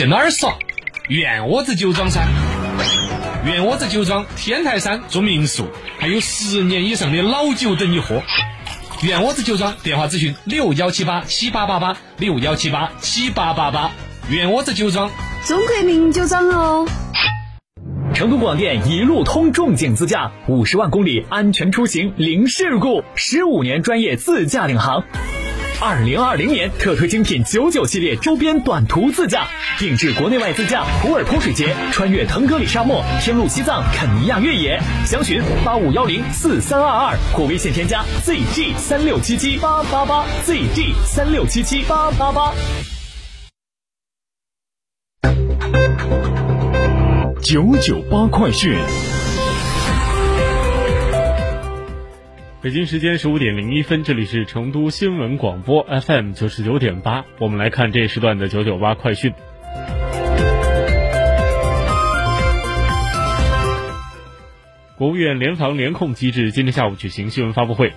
[0.00, 0.56] 去哪儿耍？
[1.08, 2.26] 院窝子酒庄噻。
[3.44, 5.68] 院窝子酒庄天台山住民宿，
[5.98, 8.22] 还有十年以上的老酒等你喝。
[9.02, 13.90] 院窝子酒庄电话咨询六幺七八七八八八六幺七八七八八八。
[14.30, 15.10] 院窝子酒庄，
[15.44, 16.88] 中国名酒庄哦。
[18.14, 25.04] 成都广电一路通重景自驾，五十万公里安全出行零事故，十五年专业自驾领航。
[25.82, 34.78] 二零二零年特推精品九九系列周边短途自驾，定制国内外自驾普洱泼水节，穿越腾格里沙漠，天路西藏肯尼亚越野。
[35.06, 42.52] 详询八五幺零四三二二或微信添加 ZG 三六七七八八八 ZG 三六七七八八八。
[47.42, 48.76] 九九八快讯。
[52.62, 59.32] 北京时间十五点零一分，这里是成都新闻广播 FM 九十九点八，我们来看这时段的九九八快讯。
[64.98, 67.94] 国务院联防联控机制今天下午举行新闻发布会。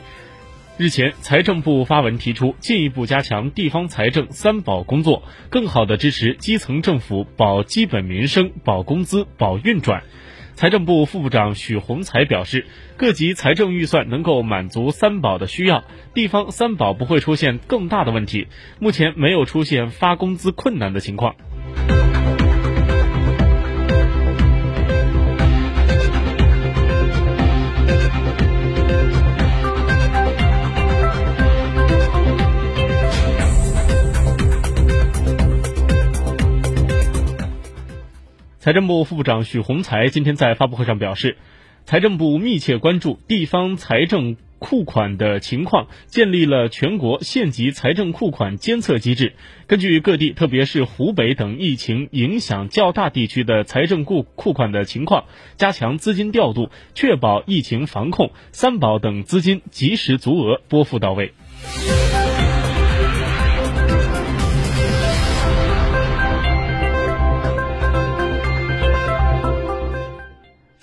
[0.78, 10.04] 日前，财政部发文提出，进一步加强地方财政“三保”工作，更好地支持基层政府保基本民生、保工资、保运转。
[10.56, 12.66] 财政部副部长许宏才表示，
[12.96, 18.48] 各级财政预算能够满足“三保”的需要，地方“三保”不会出现更大的问题，
[18.80, 21.36] 目前没有出现发工资困难的情况。
[38.64, 41.36] 财政部副部长许宏才今天在发布会上表示，
[41.84, 49.34] 财政部密切关注地方财政库款的情况，建立了全国县级财政库款监测机制，
[49.68, 55.26] 根据各地特别是湖北等疫情影响较大地区的财政库库款的情况，
[55.58, 61.34] 加强资金调度，确保疫情防控、三保等资金及时足额拨付到位。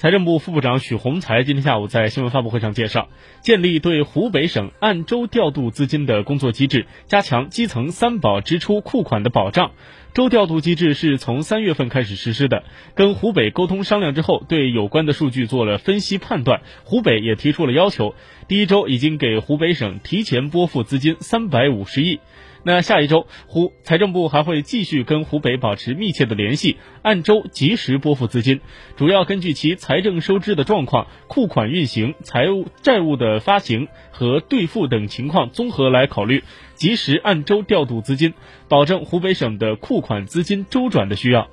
[0.00, 3.10] 财政部副部长许宏才今天下午在新闻发布会上介绍，
[3.42, 9.72] 建立对湖北省按周调度资金的工作机制，加强基层三保支出库款的保障。
[10.14, 18.14] 周调度机制是从三月份开始实施的，跟湖北沟通商量之后，对有关的数据做了分析判断，湖北也提出了要求，
[18.48, 22.20] 第一周已经给湖北省提前拨付资金三百五十亿。
[22.62, 28.60] 那下一周，湖财政部还会继续跟湖北保持密切的联系，按周及时拨付资金，
[28.96, 36.44] 主要根据其财政收支的状况、库款运行、财务债务的发行和兑付等情况综合来考虑，
[36.74, 38.34] 及时按周调度资金，
[38.68, 41.48] 保证湖北省的库款资金周转的需要。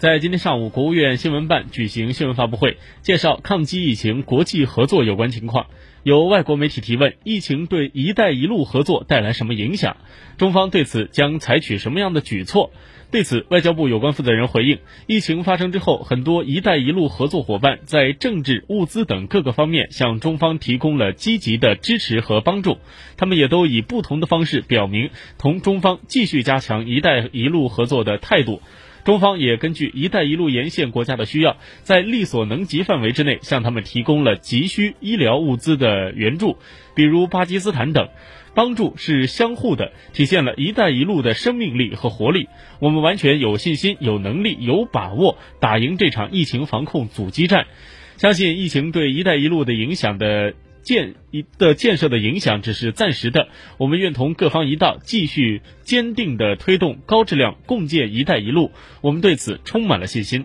[0.00, 5.66] 在今天上午，国务院新闻办举行新闻发布会，介绍抗击疫情国际合作有关情况。
[6.04, 9.98] 有外国媒体提问，疫情对“一带一路”合作带来什么影响？
[10.38, 12.70] 中方对此将采取什么样的举措？
[13.10, 22.78] 对此，外交部有关负责人回应：疫情发生之后，很多“一带一路”合作伙伴在政治、物资等各个方面向中方提供了积极的支持和帮助，
[23.18, 28.62] 他们也都以不同的方式表明同中方继续加强“一带一路”合作的态度。
[29.04, 36.58] 中方也根据“一带一路”沿线国家的需要，在力所能及范围之内，向他们提供了急需医疗物资的援助，
[36.94, 38.08] 比如巴基斯坦等。
[38.52, 42.48] 帮助是相互的，体现了“一带一路”的生命力和活力。
[42.80, 47.68] 我们完全有信心、有能力、有把握打赢这场疫情防控阻击战。
[48.16, 50.54] 相信疫情对“一带一路”的影响的。
[50.82, 53.48] 建一的建设的影响只是暂时的，
[53.78, 60.44] 我们愿同各方一道，继续坚定的推动高质量共建“一带一路”，我们对此充满了信心。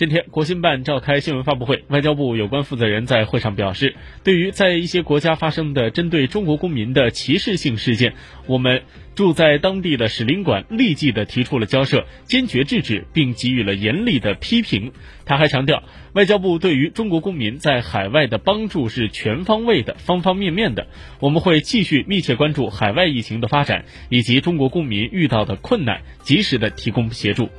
[0.00, 8.14] 今天，国新办召开新闻发布会，外交部有关负责人在会上表示，对于在一些国家发生的针对中国公民的歧视性事件，
[8.46, 14.92] 我们驻在当地的使领馆立即的提出了交涉，坚决制止，并给予了严厉的批评。
[15.26, 15.82] 他还强调，
[16.14, 20.86] 外交部对于中国公民在海外的帮助是全方位的、方方面面的。
[21.18, 27.50] 我们会继续密切关注海外疫情的发展以及中国公民遇到的困难，及时的提供协助。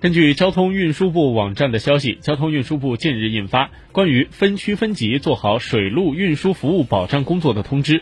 [0.00, 8.00] 根据交通运输部网站的消息，交通运输部近日印发关于分区分级做好水路运输服务保障工作的通知。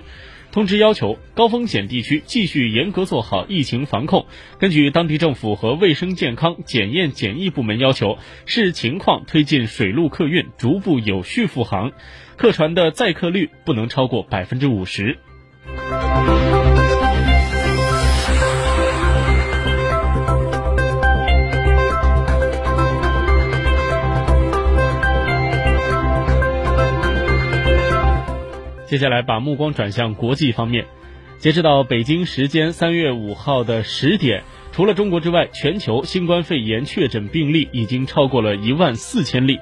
[0.53, 4.27] 通知要求，高风险地区继续严格做好疫情防控，
[4.61, 8.17] 根据当地政府和卫生健康检验检疫部门要求，
[8.47, 11.91] 视情况推进水路客运逐步有序复航，
[12.37, 15.19] 客船的载客率不能超过百分之五十。
[28.89, 30.87] 接下来把目光转向国际方面，
[31.39, 39.61] 截止到北京时间三月五号的十点，除了中国之外，全球新冠肺炎确诊病例已经超过了一万四千例。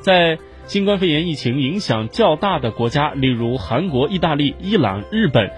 [0.00, 5.52] 在新冠肺炎疫情影响较大的国家，例如韩国、意大利、伊朗、日本。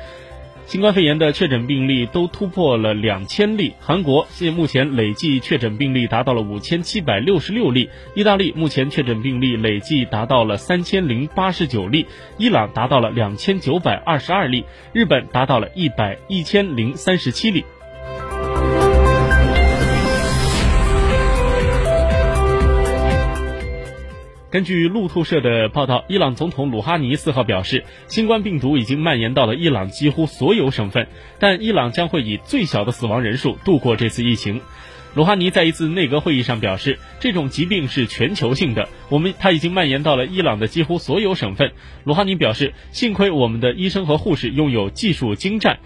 [0.66, 12.04] 新冠肺炎的确诊病例都突破了两千例，韩国现目前累计确诊病例达到了五千七百六十六例，意大利目前确诊病例累计达到了三千零八十九例，
[12.36, 17.64] 伊朗达到了两千九百二十二例，日本达到了一百一千零三十七例。
[24.48, 31.08] 根据路透社的报道，伊朗总统鲁哈尼四号表示，新冠病毒已经蔓延到了伊朗几乎所有省份，
[31.40, 34.60] 但伊朗将会以最小的死亡人数度过这次疫情。
[35.16, 41.72] 鲁哈尼在一次内阁会议上表示，这种疾病是全球性的，我们它已经蔓延到了伊朗的几乎所有省份。
[42.04, 45.78] 鲁哈尼表示，幸亏我们的医生和护士拥有技术精湛，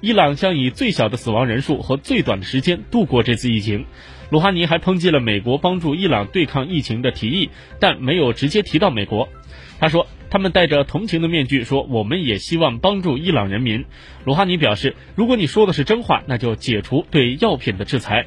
[0.00, 3.84] 伊朗将以最小的死亡人数和最短的时间度过这次疫情。
[4.30, 7.50] 鲁哈尼还抨击了美国帮助伊朗对抗疫情的提议，
[7.80, 9.28] 但没有直接提到美国。
[9.80, 13.86] 他说：“他们戴着同情的面具说，我们也希望帮助伊朗人民。”
[14.24, 18.26] 鲁哈尼表示：“如果你说的是真话，那就解除对药品的制裁。”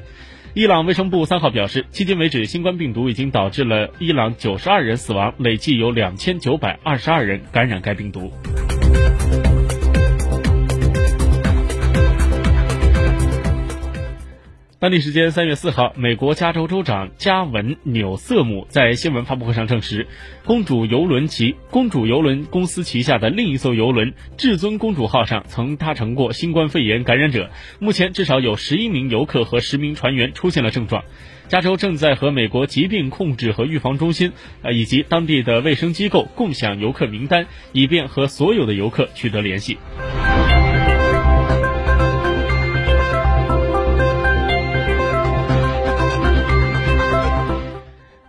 [0.54, 8.30] 伊朗卫生部三号表示，迄今为止，新冠病毒已经导致了伊朗九十二人死亡，累计有两千九百二十二人感染该病毒。
[14.82, 20.08] 当地时间三月四号，美国加州州长加文纽瑟姆在新闻发布会上证实，
[20.44, 27.48] 公主游轮旗公主游轮公司旗下的另一艘游轮“至尊公主号”上曾搭乘过新冠肺炎感染者，
[27.78, 31.04] 目前至少有十一名游客和十名船员出现了症状。
[31.46, 34.32] 加州正在和美国疾病控制和预防中心
[34.62, 39.78] 呃以及当地的卫生机构共享游客名单，以便和所有的游客取得联系。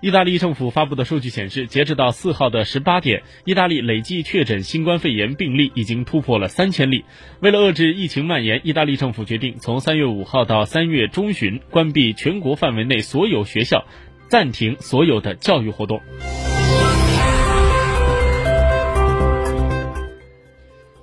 [0.04, 7.06] 意大利政府发布的数据显示，截止到四号的十八点，意大利累计确诊新冠肺炎病例已经突破了三千例。
[7.40, 13.86] 为了遏制疫情蔓延，意大利政府决定从三月五号到三月中旬关闭全国范围内所有学校，
[14.28, 16.02] 暂停所有的教育活动。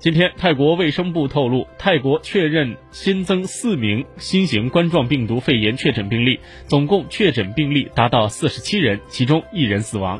[0.00, 10.18] 今天，泰国卫生部透露，泰国确认新增四名新型冠状病毒肺炎确诊病例，总共确诊病例达到四十七人，其中一人死亡。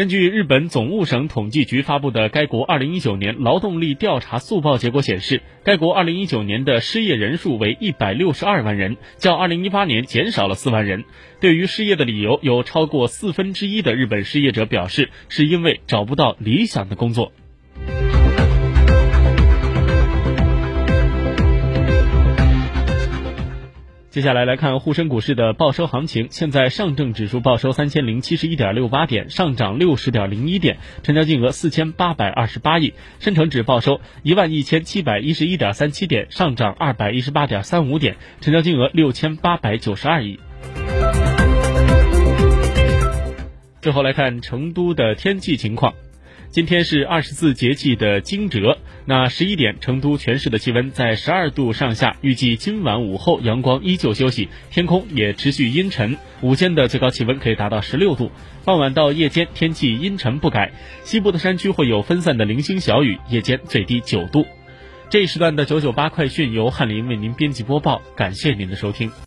[0.00, 11.04] 根据日本总务省统计局发布的该国2019年劳动力调查速报结果显示，该国2019年的失业人数为162万人，较2018年减少了4万人。
[11.38, 17.32] 对于失业的理由，有超过四分之一的日本失业者表示，是因为找不到理想的工作。
[24.10, 26.26] 接下来来看沪深股市的报收行情。
[26.32, 32.92] 现在上证指数报收三千零七十一点六八点，上涨六十点零一点，成交金额四千八百二十八亿。
[33.20, 40.40] 深成指报收一万一千七百一十一点三七点，上涨二百一十八点三五点，成交金额六千八百九十二亿。
[43.80, 45.94] 最后来看成都的天气情况。
[46.50, 58.32] 今天是二十四节气的惊蛰，那十一点，成都全市的气温在十二度上下，预计今晚午后阳光依旧休息，天空也持续阴沉，午间的最高气温可以达到十六度，
[58.64, 60.72] 傍晚到夜间天气阴沉不改，
[61.04, 64.44] 西部的山区会有分散的零星小雨，夜间最低九度。
[65.08, 69.12] 这一时段的九九八快讯由翰林为您编辑播报，感谢您的收听。